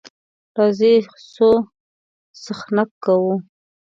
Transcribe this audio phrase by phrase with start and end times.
[0.55, 0.95] راځئ
[1.33, 1.51] ځو
[2.43, 3.33] څخنک کوو.